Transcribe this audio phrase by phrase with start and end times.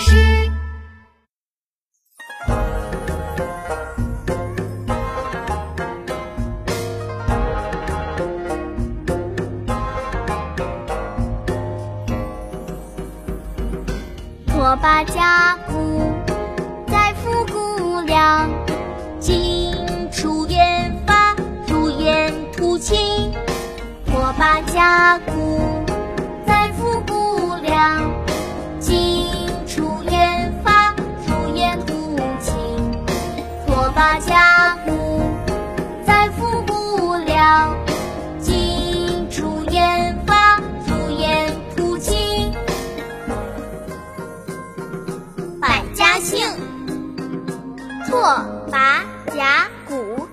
[0.00, 0.50] 事。
[14.46, 16.12] 拓跋家鼓，
[16.86, 18.48] 载复姑娘，
[19.18, 19.74] 进
[20.10, 21.34] 出远发，
[21.66, 23.32] 如烟突起。
[24.06, 25.59] 拓跋家鼓。
[46.22, 46.38] 兴
[48.06, 48.20] 拓
[48.70, 49.00] 跋
[49.34, 50.28] 甲骨。